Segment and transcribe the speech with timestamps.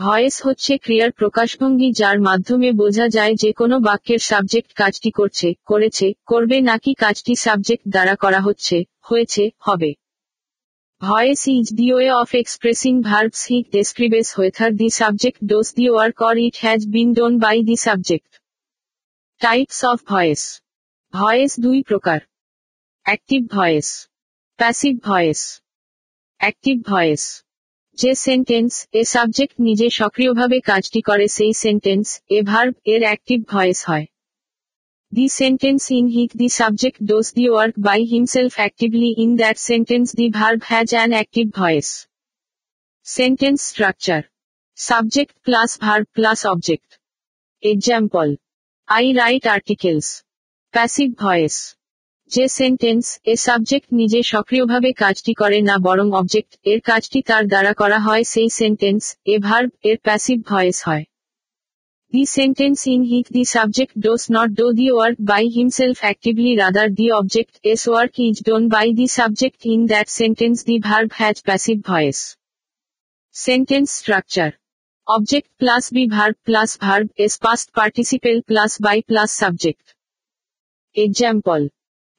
[0.00, 6.14] Voice হচ্ছে ক্রিয়ার প্রকাশভঙ্গি যার মাধ্যমে বোঝা যায় যে কোনো বাক্যের সাবজেক্ট কাজটি করছে, করেছে,
[6.26, 9.94] করবে নাকি কাজটি সাবজেক্ট দ্বারা করা হচ্ছে, হয়েছে, হবে।
[11.00, 16.22] Voice is the way of expressing verbs which describes whether the subject does the work
[16.22, 18.40] or it has been done by the subject.
[19.40, 20.60] Types of voice.
[21.12, 22.20] Voice দুই প্রকার।
[23.06, 24.08] Active voice.
[24.56, 25.60] Passive voice.
[26.38, 27.43] Active voice.
[27.98, 33.80] যে sentence এ subject নিজে সক্রিয়ভাবে কাজটি করে সেই sentence এ ভার্ব এর অ্যাক্টিভ ভয়েস
[33.88, 34.06] হয়।
[35.12, 40.08] The sentence in which the subject does the work by himself actively in that sentence
[40.14, 41.88] the verb has an active voice
[43.06, 44.22] sentence structure
[44.78, 46.90] subject plus verb plus object
[47.62, 48.28] example
[48.88, 50.08] I write articles
[50.74, 51.56] passive voice
[52.30, 57.72] যে sentence এ subject নিজে সক্রিয়ভাবে কাজটি করে না বরং object এর কাজটি তার দ্বারা
[57.72, 61.04] করা হয়, সেই সেন্টেন্স এ ভার্ব এর প্যাসিভ ভয়েস হয়।
[62.12, 66.88] The sentence in which the subject does not do the work by himself actively rather
[66.98, 71.36] the object S work is done by the subject in that sentence the verb has
[71.46, 72.18] passive voice
[73.34, 74.50] sentence structure
[75.06, 79.86] object plus be verb plus verb S past participle plus by plus subject
[80.96, 81.60] example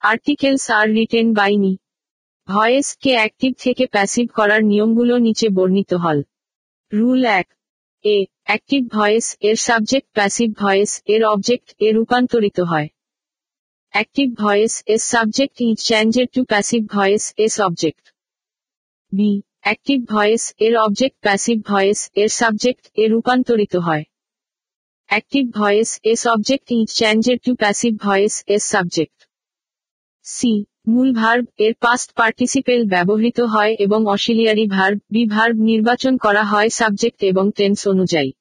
[0.05, 1.77] articles are written by me.
[2.47, 6.23] Voice K active থেকে passive করার নিয়মগুলো নিচে বর্ণিত হল।
[6.93, 7.47] Rule এক।
[8.03, 12.87] এ, active voice এর subject passive voice এর object এ রূপান্তরিত হয়।
[13.89, 18.13] Active voice S subject is changed to passive voice S object
[19.11, 24.03] B, active voice এর অবজেক্ট প্যাসিভ ভয়েস এর সাবজেক্ট এ রূপান্তরিত হয়।
[25.05, 29.24] Active voice S object is changed to passive voice S subject.
[30.25, 30.53] C,
[30.87, 36.69] মূল verb এর past participle ব্যবহৃত হয় এবং অসিলিয়ারি ভার্ব বি ভার্ব নির্বাচন করা হয়
[36.69, 38.31] সাবজেক্ট এবং টেন্স অনুযায়ী।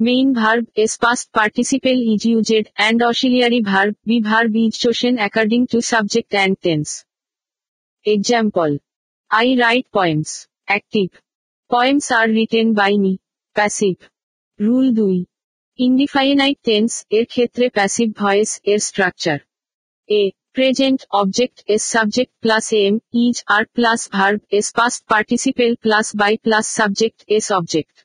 [0.00, 5.60] Main verb S past participle is used and auxiliary verb be verb is chosen according
[5.66, 6.88] to subject and tense
[8.06, 8.70] example
[9.30, 10.30] I write poems
[10.64, 11.08] active
[11.70, 13.12] poems are written by me
[13.56, 13.96] passive
[14.60, 15.18] rule দুই
[15.78, 19.38] indefinite tense এর ক্ষেত্রে passive voice এর structure
[20.08, 20.22] এ
[20.58, 26.36] present object is subject plus am each are plus verb is past participle plus by
[26.42, 28.04] plus subject is object.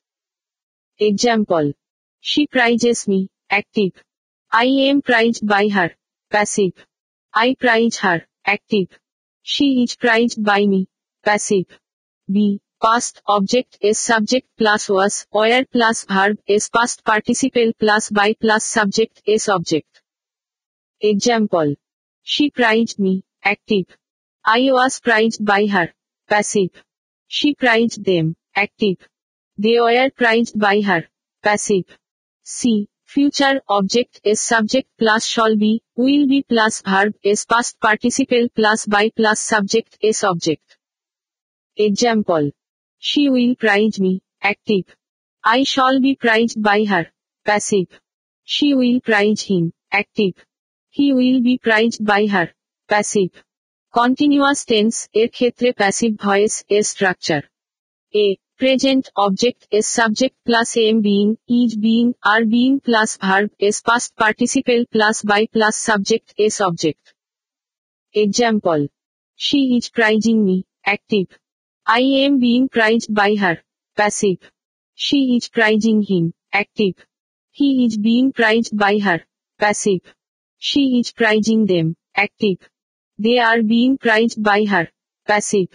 [0.99, 1.73] Example.
[2.19, 3.29] She prizes me.
[3.49, 3.93] Active.
[4.51, 5.95] I am prized by her.
[6.29, 6.73] Passive.
[7.33, 8.21] I prize her.
[8.45, 8.89] Active.
[9.41, 10.85] She is prized by me.
[11.25, 11.65] Passive.
[12.31, 12.61] B.
[12.79, 18.63] Past object is subject plus was, where plus verb is past participle plus by plus
[18.63, 20.03] subject is object.
[21.01, 21.73] Example.
[22.23, 23.85] She prized me, active.
[24.45, 25.93] I was prized by her,
[26.27, 26.71] passive.
[27.27, 28.97] She prized them, active.
[29.57, 31.07] They were prized by her,
[31.43, 31.85] passive.
[32.43, 32.87] C.
[33.05, 38.85] Future object is subject plus shall be, will be plus verb is past participle plus
[38.85, 40.77] by plus subject is object.
[41.75, 42.51] Example.
[42.99, 44.85] She will prize me, active.
[45.43, 47.07] I shall be prized by her,
[47.45, 47.99] passive.
[48.45, 50.33] She will prize him, active.
[50.96, 52.46] He will be prized by her,
[52.88, 53.32] passive.
[53.94, 57.42] Continuous tense এর ক্ষেত্রে passive voice এর structure
[58.14, 58.26] এ
[58.60, 61.24] present object as subject plus am being
[61.60, 67.04] is being are being plus verb as past participle plus by plus subject as object
[68.14, 68.78] example
[69.40, 71.26] she is praising me active
[71.86, 73.56] I am being prized by her.
[73.98, 74.40] Passive.
[74.98, 76.34] She is prizing him.
[76.52, 76.96] Active.
[77.50, 79.18] He is being prized by her.
[79.60, 80.04] Passive.
[80.65, 81.97] she is prizing them.
[82.15, 82.59] Active.
[83.17, 84.87] They are being prized by her.
[85.27, 85.67] Passive.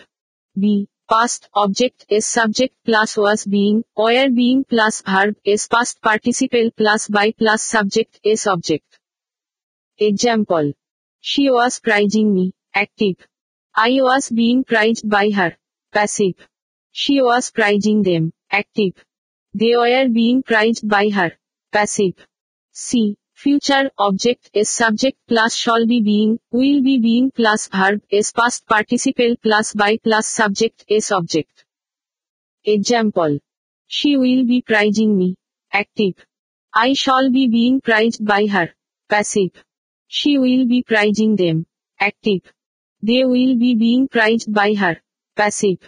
[0.59, 0.89] B.
[1.11, 7.07] Past object is subject plus was being, or being plus verb is past participle plus
[7.07, 8.99] by plus subject is object.
[9.99, 10.73] Example.
[11.21, 12.55] She was prizing me.
[12.75, 13.17] Active.
[13.75, 15.55] I was being prized by her.
[15.93, 16.49] Passive.
[16.93, 18.33] She was prizing them.
[18.51, 18.95] Active.
[19.53, 21.33] They were being prized by her.
[21.73, 22.27] Passive.
[22.73, 23.19] C.
[23.38, 28.66] Future object is subject plus shall be being, will be being plus verb is past
[28.68, 31.66] participle plus by plus subject is object.
[32.64, 33.40] Example.
[33.88, 35.36] She will be prizing me.
[35.72, 36.16] Active.
[36.74, 38.70] I shall be being prized by her.
[39.10, 39.52] Passive.
[40.08, 41.66] She will be prizing them.
[42.00, 42.42] Active.
[43.02, 45.02] They will be being prized by her.
[45.36, 45.82] Passive.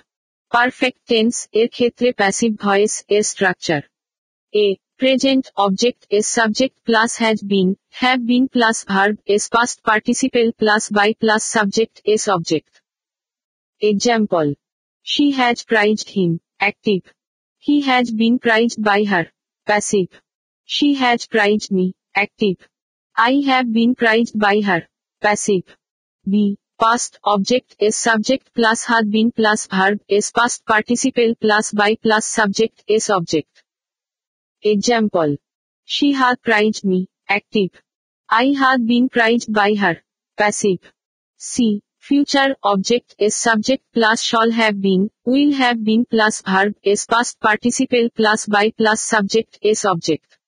[0.51, 3.83] Perfect tense এর ক্ষেত্রে passive voice এর structure.
[4.63, 4.65] A.
[5.00, 10.90] Present object is subject plus has been, have been plus verb is past participle plus
[10.90, 12.82] by plus subject is object.
[13.80, 14.52] Example.
[15.02, 16.42] She has prized him.
[16.60, 17.00] Active.
[17.56, 19.32] He has been prized by her.
[19.64, 20.20] Passive.
[20.66, 21.94] She has prized me.
[22.14, 22.58] Active.
[23.16, 24.86] I have been prized by her.
[25.22, 25.64] Passive.
[26.28, 26.58] B.
[26.78, 32.26] Past object is subject plus had been plus verb is past participle plus by plus
[32.26, 33.62] subject is object.
[34.62, 35.38] Example.
[35.84, 37.08] She had prized me.
[37.26, 37.70] Active.
[38.28, 40.02] I had been prized by her.
[40.36, 40.80] Passive.
[41.38, 41.82] C.
[41.98, 47.40] Future object is subject plus shall have been, will have been plus verb is past
[47.40, 50.38] participle plus by plus subject is object.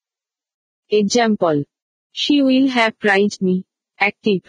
[0.89, 1.63] Example.
[2.11, 3.65] She will have prized me.
[3.99, 4.43] Active.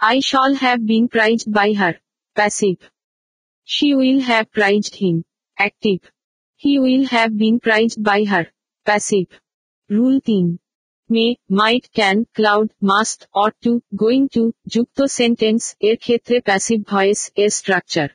[0.00, 2.00] I shall have been prized by her.
[2.34, 2.90] Passive.
[3.62, 5.24] She will have prized him.
[5.56, 6.00] Active.
[6.56, 8.48] He will have been prized by her.
[8.86, 9.30] Passive.
[9.90, 10.58] Rule 3.
[11.10, 14.42] May might can could must ought to going to
[14.74, 18.08] যুক্ত sentence এর ক্ষেত্রে passive voice এর structure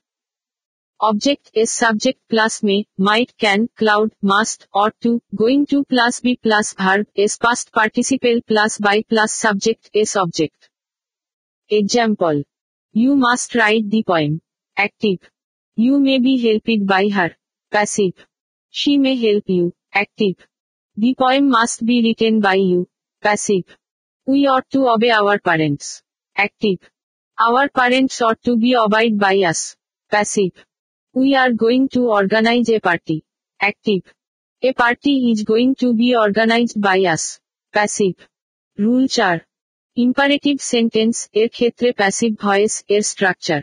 [1.00, 6.34] object as subject plus may might can could must ought to going to plus be
[6.46, 10.60] plus verb as past participle plus by plus subject as object
[11.72, 12.36] example
[12.96, 14.32] you must write the poem
[14.78, 15.18] active
[15.78, 17.32] you may be helped by her
[17.72, 18.12] passive
[18.74, 20.34] she may help you active
[20.98, 22.88] The poem must be written by you.
[23.24, 23.78] Passive.
[24.28, 26.02] We ought to obey our parents.
[26.36, 26.80] Active.
[27.38, 29.76] Our parents ought to be obeyed by us.
[30.12, 30.66] Passive.
[31.16, 33.24] We are going to organize a party.
[33.60, 34.12] Active.
[34.64, 37.40] A party is going to be organized by us.
[37.74, 38.16] Passive.
[38.78, 39.46] Rule 4.
[39.98, 43.62] Imperative sentence এর ক্ষেত্রে passive voice এর structure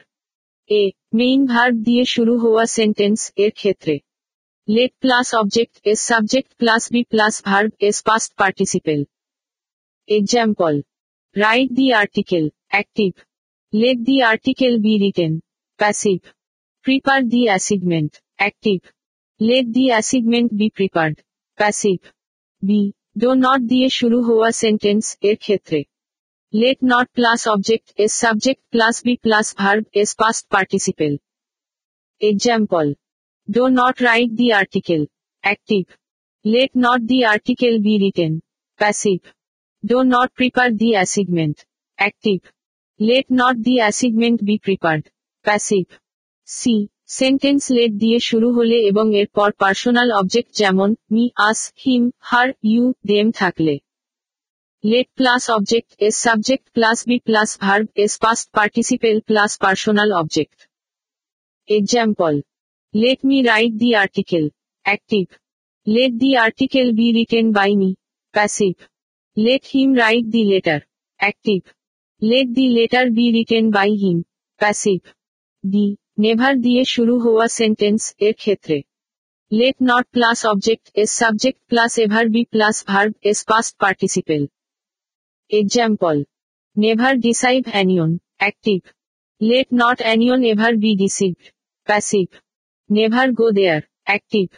[0.70, 0.82] এ
[1.14, 3.94] main verb দিয়ে শুরু হওয়া sentence এর ক্ষেত্রে
[4.66, 9.04] let plus object is subject plus be plus verb is past participle.
[10.08, 10.82] Example.
[11.36, 12.48] Write the article.
[12.72, 13.12] Active.
[13.72, 15.42] Let the article be written.
[15.78, 16.32] Passive.
[16.82, 18.18] Prepare the assignment.
[18.38, 18.80] Active.
[19.38, 21.22] Let the assignment be prepared.
[21.58, 22.00] Passive.
[22.62, 22.94] B.
[23.16, 25.80] Do not দিয়ে শুরু হওয়া sentence এর ক্ষেত্রে
[26.52, 31.14] let not plus object is subject plus be plus verb is past participle.
[32.20, 32.88] Example.
[33.48, 35.06] Do not write the article.
[35.44, 35.86] Active.
[36.44, 38.40] Let not the article be written.
[38.80, 39.32] Passive.
[39.84, 41.66] Do not prepare the assignment.
[41.98, 42.50] Active.
[43.00, 45.10] Let not the assignment be prepared.
[45.44, 45.88] Passive.
[46.48, 46.88] C.
[47.10, 52.84] Sentence let দিয়ে শুরু হলে এবং এরপর personal object যেমন me us him her you
[53.10, 53.74] them থাকলে
[54.84, 60.58] let plus object as subject plus be plus verb as past participle plus personal object
[61.68, 62.34] example
[62.94, 64.50] Let me write the article.
[64.86, 65.26] Active.
[65.86, 67.96] Let the article be written by me.
[68.34, 68.76] Passive.
[69.36, 70.86] Let him write the letter.
[71.20, 71.64] Active.
[72.22, 74.24] Let the letter be written by him.
[74.60, 75.04] Passive.
[75.64, 75.74] D.
[76.18, 78.78] Never দিয়ে শুরু হওয়া sentence এর ক্ষেত্রে
[79.50, 84.42] let not plus object as subject plus ever be plus verb as past participle
[85.50, 86.16] example
[86.76, 88.80] never deceive anyone active
[89.40, 91.44] let not anyone ever be deceived
[91.88, 92.26] passive
[92.90, 93.82] Never go there.
[94.06, 94.50] Active.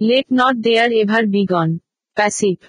[0.00, 1.80] Let not there ever be gone.
[2.16, 2.62] Passive.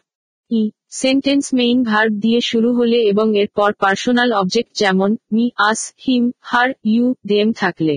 [0.51, 0.61] E
[0.93, 6.69] sentence main verb দিয়ে শুরু হলে এবং এরপর personal object যেমন me us him her
[6.85, 7.95] you them থাকলে।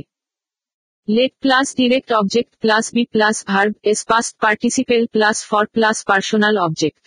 [1.09, 6.55] Let plus direct object plus be plus verb as past participle plus for plus personal
[6.59, 7.05] object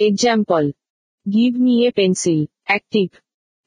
[0.00, 0.64] example
[1.26, 3.08] give me a pencil active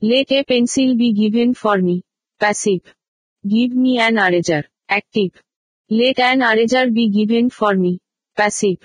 [0.02, 1.98] let a pencil be given for me
[2.42, 2.80] passive
[3.44, 5.34] give me an eraser Active.
[5.92, 8.00] Let an eraser be given for me.
[8.38, 8.82] Passive.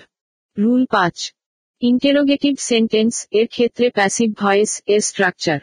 [0.57, 1.33] Rule 5.
[1.81, 5.59] Interrogative sentence এর ক্ষেত্রে passive voice এর structure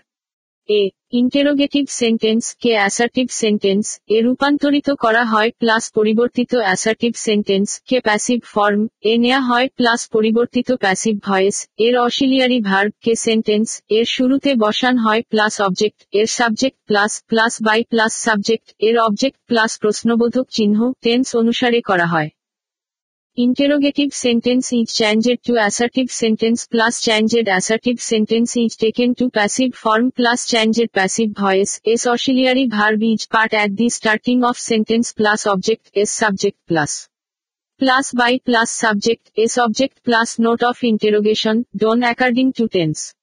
[0.72, 0.80] এ
[1.12, 8.38] interrogative sentence কে assertive sentence এ রূপান্তরিত করা হয় plus পরিবর্তিত অ্যাসার্টিভ সেন্টেন্স কে প্যাসিভ
[8.54, 14.50] ফর্ম এ নেয়া হয় প্লাস পরিবর্তিত প্যাসিভ ভয়েস এর অশিলিয়ারি ভার্ব কে সেন্টেন্স এর শুরুতে
[14.54, 20.46] বসান হয় প্লাস অবজেক্ট এর subject plus plus by plus subject এর অবজেক্ট প্লাস প্রশ্নবোধক
[20.50, 22.30] চিহ্ন টেন্স অনুসারে করা হয়।
[23.34, 29.74] Interrogative sentence is changed to assertive sentence plus changed assertive sentence is taken to passive
[29.74, 35.14] form plus changed passive voice s auxiliary verb is part at the starting of sentence
[35.14, 37.08] plus object s subject plus
[37.78, 43.14] plus by plus subject s object plus note of interrogation done according to tense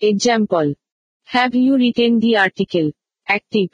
[0.00, 0.74] Example.
[1.24, 2.92] Have you written the article?
[3.26, 3.70] Active.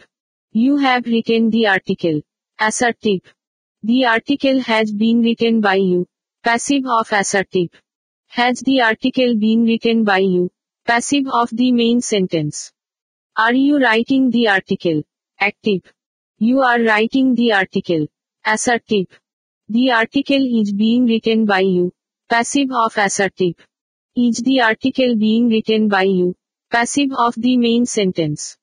[0.53, 2.23] You have written the article.
[2.59, 3.35] Assertive.
[3.84, 6.06] The article has been written by you.
[6.44, 7.70] Passive of assertive.
[8.28, 10.52] Has the article been written by you?
[10.86, 12.72] Passive of the main sentence.
[13.38, 15.04] Are you writing the article?
[15.40, 15.82] Active.
[16.40, 18.08] You are writing the article.
[18.46, 19.08] Assertive.
[19.70, 21.94] The article is being written by you.
[22.30, 23.56] Passive of assertive.
[24.16, 26.36] Is the article being written by you?
[26.72, 28.58] Passive of the main sentence.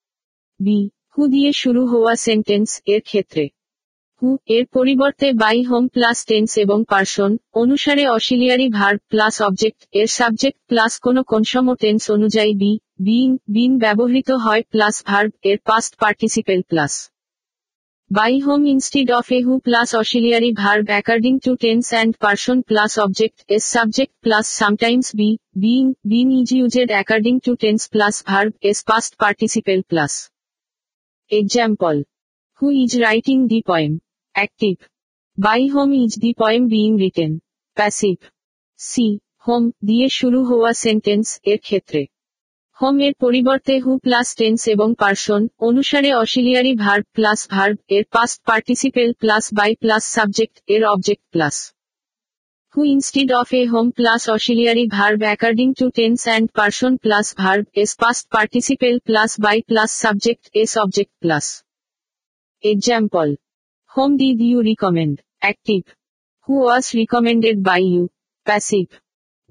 [0.63, 0.67] B.
[1.15, 3.45] হু দিয়ে শুরু হওয়া sentence এর ক্ষেত্রে
[4.22, 10.10] Who এর পরিবর্তে by whom plus tense এবং person, অনুসারে auxiliary verb plus object, এর
[10.10, 15.92] সাবজেক্ট প্লাস কোন কনসম টেন্স অনুযায়ী বি, বিন বিন ব্যবহৃত হয় প্লাস ভার্ব, এর past
[16.00, 16.94] participle plus
[18.12, 22.92] by whom instead of a who plus auxiliary verb according to tense and person plus
[23.00, 28.52] object as subject plus sometimes be being been is used according to tense plus verb
[28.62, 30.14] as past participle plus
[31.32, 31.96] example
[32.62, 33.96] who is writing the point
[34.36, 34.78] Active.
[35.38, 37.42] By whom is the poem being written?
[37.78, 38.22] Passive.
[38.80, 38.94] C.
[39.46, 42.02] Whom দিয়ে শুরু হওয়া sentence এর ক্ষেত্রে
[42.80, 48.38] whom এর পরিবর্তে who plus tense এবং person অনুসারে auxiliary verb plus verb এর past
[48.50, 51.56] participle plus by plus subject এর object plus
[52.76, 57.64] who instead of a home plus auxiliary verb according to tense and person plus verb
[57.74, 61.46] is past participle plus by plus subject is object plus.
[62.64, 63.32] Example.
[63.92, 65.22] Whom did you recommend?
[65.42, 65.84] Active.
[66.48, 68.10] Who was recommended by you?
[68.48, 68.92] Passive.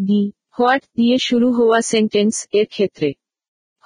[0.00, 0.32] D.
[0.56, 3.08] What দিয়ে শুরু হওয়া sentence এর ক্ষেত্রে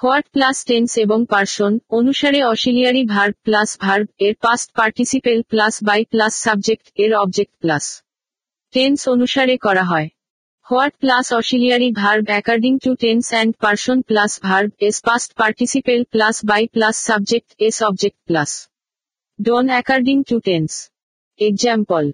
[0.00, 6.00] what plus tense এবং person অনুসারে auxiliary verb plus verb এর past participle plus by
[6.12, 7.84] plus subject এর object plus
[8.74, 10.08] tense অনুসারে করা হয়
[10.66, 16.36] what plus auxiliary verb according to tense and person plus verb as past participle plus
[16.50, 18.52] by plus subject as object plus
[19.38, 20.70] done according to tense
[21.40, 22.04] example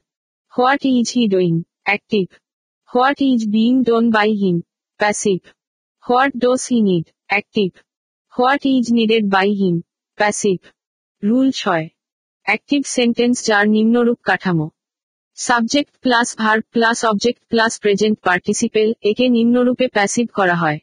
[0.55, 2.27] what is he doing active
[2.91, 4.57] what is being done by him
[5.00, 5.41] passive
[6.05, 7.71] what does he need active
[8.35, 9.77] what is needed by him
[10.19, 10.59] passive
[11.23, 11.87] rule ছয়.
[12.47, 14.67] Active sentence যার নিম্নরূপ কাঠামো.
[15.39, 20.79] Subject plus verb plus object plus present participle একে নিম্নরূপে passive করা হয়।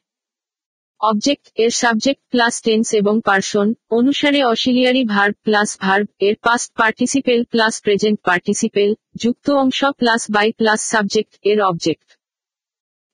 [1.01, 7.39] Object এর subject plus tense এবং পার্সন অনুসারে অসিলিয়ারি ভার্ব প্লাস ভার্ব এর past participle
[7.43, 12.07] plus present participle যুক্ত অংশ প্লাস বাই প্লাস সাবজেক্ট এর object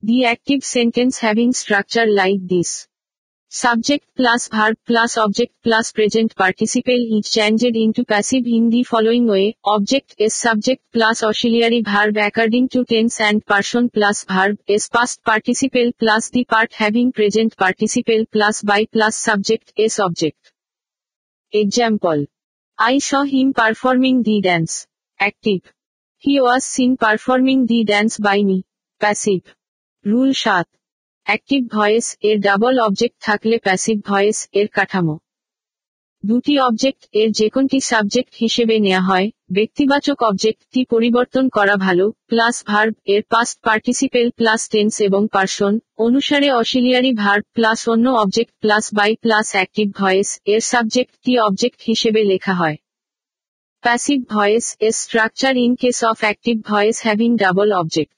[0.03, 2.71] the active sentence having structure like this
[3.55, 9.27] Subject plus verb plus object plus present participle is changed into passive in the following
[9.27, 9.55] way.
[9.63, 15.23] Object is subject plus auxiliary verb according to tense and person plus verb is past
[15.23, 20.51] participle plus the part having present participle plus by plus subject is object.
[21.51, 22.25] Example.
[22.79, 24.87] I saw him performing the dance.
[25.19, 25.61] Active.
[26.17, 28.65] He was seen performing the dance by me.
[28.99, 29.43] Passive.
[30.03, 30.65] Rule 7.
[31.25, 35.15] Active voice এর double object থাকলে passive voice এর কাঠামো।
[36.23, 42.55] দুটি object এর যে কোনটি subject হিসেবে নেওয়া হয়, ব্যক্তিবাচক অবজেক্টটি পরিবর্তন করা ভালো প্লাস
[42.67, 48.85] ভার্ব এর পাস্ট পার্টিসিপেল প্লাস টেন্স এবং পার্সন অনুসারে অসিলিয়ারি ভার্ব প্লাস অন্য object plus
[48.93, 52.77] by plus active voice এর সাবজেক্টটি অবজেক্ট হিসেবে লেখা হয়।
[53.83, 58.17] প্যাসিভ ভয়েস এর structure in case of active voice having double object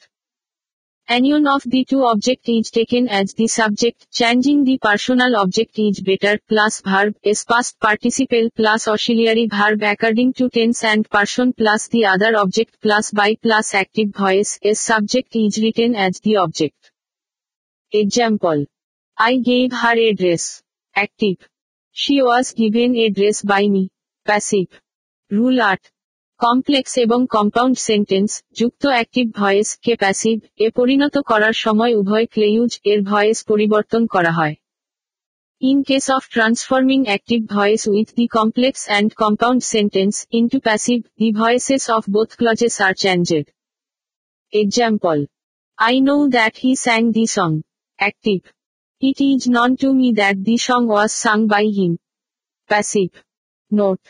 [1.08, 6.02] Union of the two object is taken as the subject, changing the personal object is
[6.02, 11.88] better, plus verb is past participle plus auxiliary verb according to tense and person plus
[11.90, 16.92] the other object plus by plus active voice is subject is written as the object.
[17.92, 18.66] Example.
[19.16, 20.64] I gave her a dress.
[20.96, 21.38] Active.
[21.92, 23.90] She was given a dress by me.
[24.26, 24.82] Passive.
[25.30, 25.80] Rule 8.
[26.40, 32.72] Complex এবং compound sentence, যুক্ত active voice কে passive এ পরিণত করার সময় উভয় clause
[32.84, 34.56] এর voice পরিবর্তন করা হয়।
[35.62, 41.30] In case of transforming active voice with the complex and compound sentence into passive the
[41.32, 43.46] voices of both clauses are changed
[44.54, 45.18] example
[45.78, 47.52] I know that he sang the song
[48.00, 48.40] active
[49.02, 51.94] it is known to me that the song was sung by him
[52.70, 53.10] passive
[53.72, 54.02] note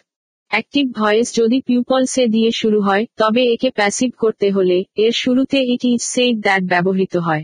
[0.55, 5.83] active voice যদি people say দিয়ে শুরু হয়, তবে একে passive করতে হলে, এর শুরুতে ইট
[5.85, 7.43] ইজ সেইড দ্যাট ব্যবহৃত হয়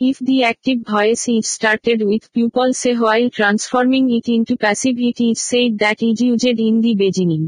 [0.00, 5.36] if the active voice is started with people say while transforming it into passive it is
[5.50, 7.42] said that is used in the beginning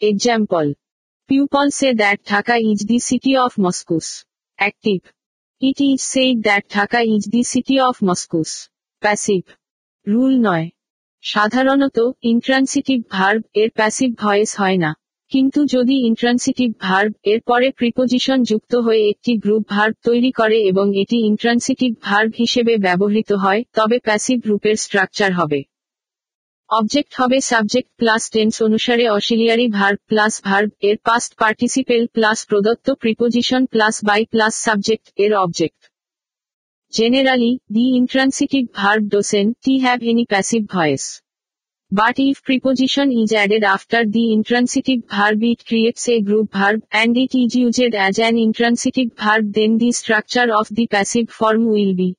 [0.00, 0.66] example
[1.30, 4.06] people say that Dhaka is the city of mosques
[4.58, 5.00] active
[5.62, 8.52] It is said that Dhaka is the city of Moscows.
[9.02, 9.48] Passive.
[10.06, 10.66] Rule নয়
[11.24, 14.90] সাধারণত intransitive verb এর passive voice হয় না।
[15.32, 20.86] কিন্তু যদি intransitive verb এর পরে preposition যুক্ত হয়ে একটি গ্রুপ ভার্ব তৈরি করে এবং
[20.96, 25.60] এটি ইন্ট্রান্সিটিভ ভার্ব হিসেবে ব্যবহৃত হয়, তবে প্যাসিভ রূপের স্ট্রাকচার হবে।
[26.70, 32.86] অবজেক্ট হবে সাবজেক্ট প্লাস টেন্স অনুসারে অসিলিয়ারি ভার্ব প্লাস ভার্ব এর পাস্ট পার্টিসিপেল প্লাস প্রদত্ত
[32.94, 35.80] preposition plus by plus subject এর object
[36.92, 41.22] Generally, the intransitive verb doesn't have any passive voice.
[41.92, 47.16] But if preposition is added after the intransitive verb it creates a group verb and
[47.16, 51.94] it is used as an intransitive verb then the structure of the passive form will
[51.94, 52.16] be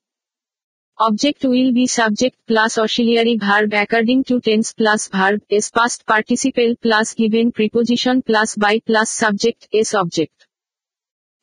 [1.00, 6.76] Object will be subject plus auxiliary verb according to tense plus verb s past participle
[6.82, 10.48] plus given preposition plus by plus subject s object.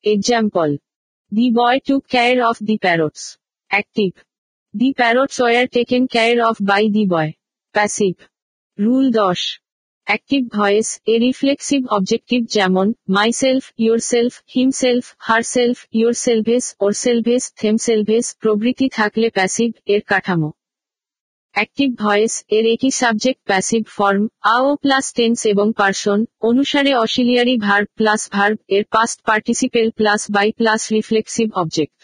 [0.04, 0.78] Example.
[1.32, 3.36] The boy took care of the parrots.
[3.70, 4.14] Active.
[4.74, 7.36] The parrots were taken care of by the boy.
[7.74, 8.18] Passive.
[8.78, 9.60] Rule 10.
[10.06, 15.04] Active voice A reflexive objective যেমন myself yourself himself
[16.96, 17.44] ourselves
[17.78, 20.50] themselves প্রভৃতি থাকলে passive এর কাঠামো
[21.58, 24.22] active voice এর একই subject passive form
[24.54, 30.48] আও plus tense এবং person অনুসারে অশিলিয়ারি ভার্ব প্লাস ভার্ব এর past participle plus by
[30.52, 31.98] plus reflexive object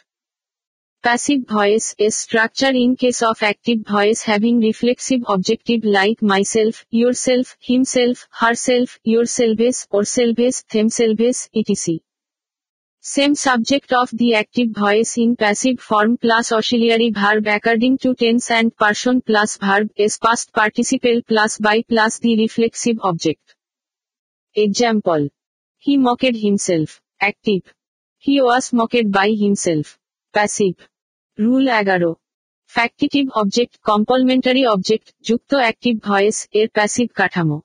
[1.04, 6.74] passive voice A structure in case of active voice having reflexive objective like myself
[7.26, 8.16] yourself himself
[8.66, 8.88] herself
[9.36, 9.76] yourselves
[10.14, 10.54] ourselves
[10.98, 11.96] themselves ETC
[13.04, 18.50] Same subject of the active voice in passive form plus auxiliary verb according to tense
[18.50, 23.56] and person plus verb is past participle plus by plus the reflexive object.
[24.56, 25.28] Example.
[25.78, 27.02] He mocked himself.
[27.20, 27.74] Active.
[28.18, 29.98] He was mocked by himself.
[30.34, 30.78] Passive.
[31.38, 32.10] Rule এগারো
[32.70, 37.58] factitive object complementary object যুক্ত active voice এর passive কাঠামো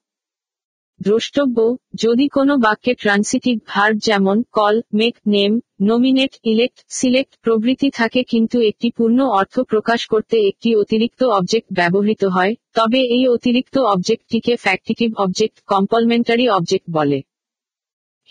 [1.01, 1.57] দ্রষ্টব্য,
[1.95, 8.57] যদি কোনো বাক্যে transitive verb যেমন call make name nominate elect select প্রভৃতি থাকে কিন্তু
[8.61, 15.09] একটি পূর্ণ অর্থ প্রকাশ করতে একটি অতিরিক্ত অবজেক্ট ব্যবহৃত হয়, তবে এই অতিরিক্ত অবজেক্টটিকে ফ্যাক্টিটিভ
[15.15, 17.19] অবজেক্ট কম্পলমেন্টারি অবজেক্ট বলে।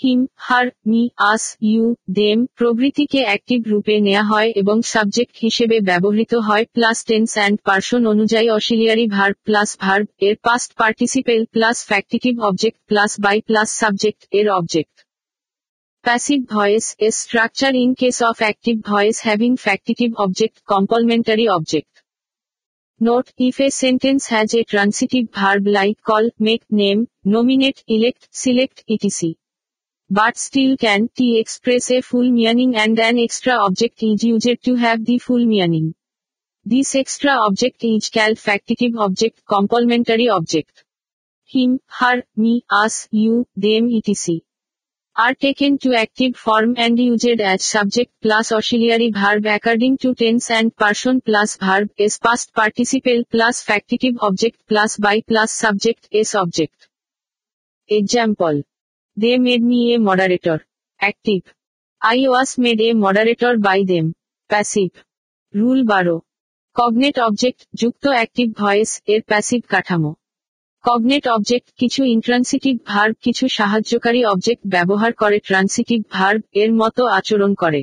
[0.03, 6.33] Him her me us you them প্রভৃতিকে active রূপে নেওয়া হয় এবং সাবজেক্ট হিসেবে ব্যবহৃত
[6.39, 12.35] হয় প্লাস টেন্স অ্যান্ড পার্সন অনুযায়ী অসিলিয়ারি ভার্ব প্লাস ভার্ব এর past participle plus factitive
[12.41, 14.97] object plus by plus subject এর object
[16.05, 21.93] Passive voice is structure in case of active voice having factitive object complementary object.
[23.01, 28.85] Note, if a sentence has a transitive verb like call, make, name, nominate, elect, select,
[28.89, 29.35] etc.
[30.11, 34.75] but still can t express a full meaning and an extra object is used to
[34.75, 35.95] have the full meaning.
[36.65, 40.85] This extra object is called factitive object complementary object.
[41.45, 44.41] Him, her, me, us, you, them etc.
[45.17, 50.51] are taken to active form and used as subject plus auxiliary verb according to tense
[50.51, 56.35] and person plus verb is past participle plus factitive object plus by plus subject is
[56.35, 56.89] object.
[57.89, 58.63] Example.
[59.19, 60.65] They made me a moderator.
[61.01, 61.43] Active.
[62.03, 64.07] I was made a moderator by them.
[64.51, 64.95] Passive.
[65.55, 66.17] Rule বারো
[66.77, 70.13] cognate object যুক্ত active voice এর passive কাঠামো
[70.85, 77.53] cognate object কিছু intransitive verb কিছু সাহায্যকারী object ব্যবহার করে transitive verb এর মতো আচরণ
[77.63, 77.81] করে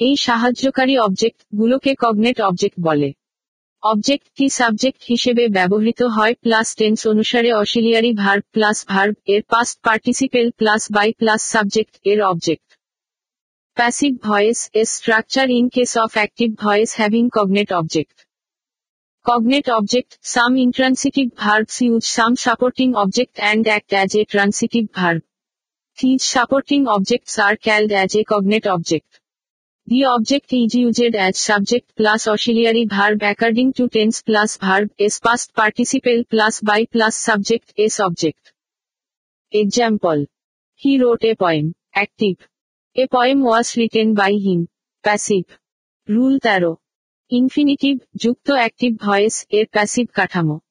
[0.00, 3.08] এই সাহায্যকারী অবজেক্ট গুলোকে কগনেট অবজেক্ট বলে
[3.86, 9.76] অবজেক্ট কি সাবজেক্ট হিসেবে ব্যবহৃত হয় প্লাস টেন্স অনুসারে অসিলিয়ারি ভার্ব প্লাস ভার্ব এর past
[9.82, 12.68] participle plus by plus subject এর object
[13.76, 18.16] passive voice S structure in case of active voice having cognate object
[19.26, 25.20] Cognate object, some intransitive verbs use some supporting object and act as a transitive verb.
[25.98, 29.08] These supporting objects are called as a cognate object.
[29.88, 35.20] The object is used as subject plus auxiliary verb according to tense plus verb is
[35.20, 38.52] past participle plus by plus subject is object.
[39.52, 40.26] Example.
[40.74, 41.74] He wrote a poem.
[41.94, 42.38] Active.
[42.96, 44.68] A poem was written by him.
[45.04, 45.48] Passive.
[46.08, 46.76] Rule 13.
[47.30, 50.65] Infinitive যুক্ত active voice এর passive কাঠামো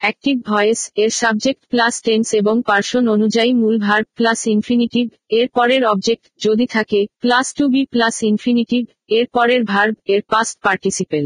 [0.00, 5.82] active voice এর subject plus tense এবং person অনুযায়ী মূল verb plus infinitive, এর পরের
[5.84, 11.24] object যদি থাকে, plus to be plus infinitive, এর পরের ভার্ব, এর পাস্ট পার্টিসিপেল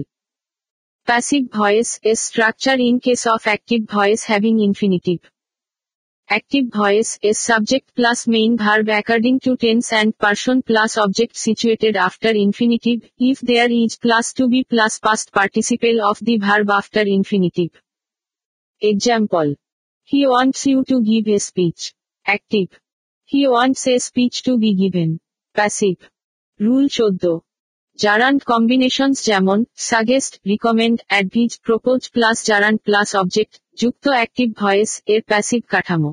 [1.08, 5.18] প্যাসিভ ভয়েস এর structure in case of active voice having infinitive
[6.28, 11.94] active voice এর subject plus main verb according to tense and person plus object situated
[12.06, 17.06] after infinitive if there is plus to be plus past participle of the verb after
[17.18, 17.68] infinitive
[18.84, 19.54] Example.
[20.04, 21.94] He wants you to give a speech.
[22.26, 22.78] Active.
[23.24, 25.10] He wants a speech to be given.
[25.56, 26.00] Passive.
[26.60, 27.24] Rule চোদ্দ
[27.98, 35.22] gerund combinations যেমন suggest recommend advise propose plus gerund plus object যুক্ত active voice, এর
[35.30, 36.12] passive কাঠামো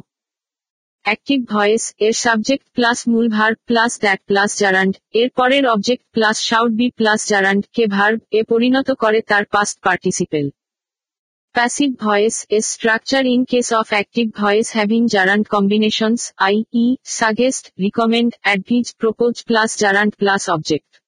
[1.05, 6.37] active voice, এর subject plus মূল verb plus that plus gerund এর পরের object plus
[6.49, 10.45] should be plus gerund K verb এ পরিণত করে তার past participle
[11.53, 18.37] Passive voice is structure in case of active voice having gerund combinations, i.e., suggest, recommend,
[18.45, 21.01] advise, propose plus gerund plus object.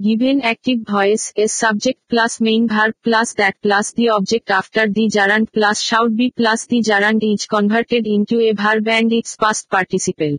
[0.00, 5.08] Given active voice is subject plus main verb plus that plus the object after the
[5.08, 9.68] gerund plus should be plus the gerund is converted into a verb and its past
[9.68, 10.38] participle.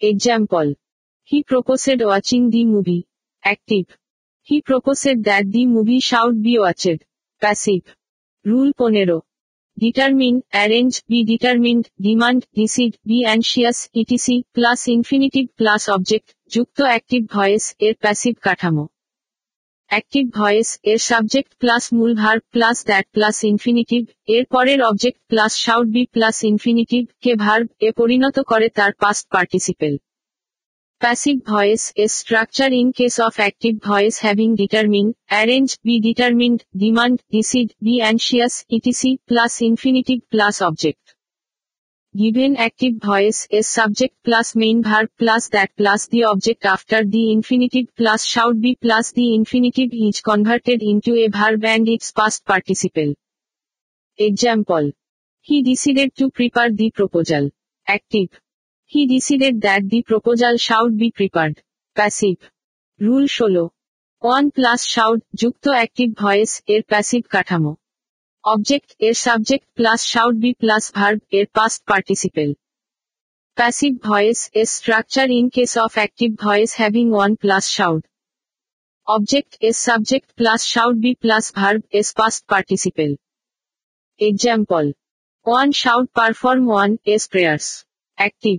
[0.00, 0.74] Example.
[1.22, 3.06] He proposed watching the movie.
[3.44, 3.86] Active.
[4.42, 7.04] He proposed that the movie should be watched.
[7.40, 7.96] Passive.
[8.46, 9.20] Rule পনেরো।
[9.78, 17.26] Determine, arrange, be determined, demand, decide, be anxious ETC, plus infinitive, plus object, যুক্ত active
[17.26, 18.88] voice, এর passive কাঠামো।
[19.86, 25.56] Active voice, এর subject, plus মূল verb plus that, plus infinitive, এর পরের object, plus
[25.56, 29.96] should, be plus infinitive, K verb, এ পরিণত করে তার past participle.
[31.00, 37.22] Passive voice is structure in case of active voice having determined, arrange, be determined, demand,
[37.30, 39.16] decide, be anxious, etc.
[39.26, 41.14] plus infinitive plus object.
[42.14, 47.32] Given active voice is subject plus main verb plus that plus the object after the
[47.32, 52.44] infinitive plus should be plus the infinitive is converted into a verb and its past
[52.44, 53.14] participle.
[54.18, 54.92] Example.
[55.40, 57.48] He decided to prepare the proposal.
[57.86, 58.38] Active.
[58.92, 61.56] He decided that the proposal should be prepared.
[61.96, 62.40] Passive.
[63.00, 63.64] Rule ষোলো.
[64.22, 67.72] One plus should যুক্ত active voice এর passive কাঠামো
[68.44, 72.50] object এর subject plus should be plus verb এর past participle
[73.56, 78.02] passive voice এর structure in case of active voice having one plus should
[79.08, 83.10] object এর subject plus should be plus verb S past participle
[84.20, 84.84] example
[85.46, 87.66] one should perform one S prayers
[88.18, 88.58] active